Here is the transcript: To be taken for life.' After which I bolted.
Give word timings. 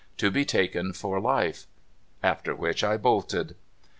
To 0.17 0.31
be 0.31 0.45
taken 0.45 0.93
for 0.93 1.21
life.' 1.21 1.67
After 2.23 2.55
which 2.55 2.83
I 2.83 2.97
bolted. 2.97 3.53